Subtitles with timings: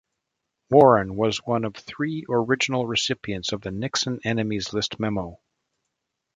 [0.71, 5.39] Warren was one of three original recipients of the Nixon enemies list memo.